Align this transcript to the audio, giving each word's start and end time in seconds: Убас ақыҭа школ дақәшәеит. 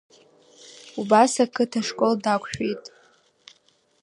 Убас 0.99 1.33
ақыҭа 1.43 1.81
школ 1.87 2.13
дақәшәеит. 2.23 2.83